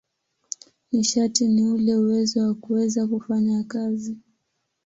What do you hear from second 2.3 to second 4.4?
wa kuweza kufanya kazi.